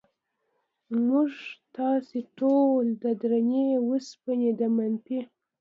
موږ 1.07 1.31
تاسې 1.77 2.19
ټول 2.39 2.85
د 3.03 3.05
درنې 3.21 3.67
وسپنې 3.89 4.49
د 4.59 4.61
منفي 4.77 5.19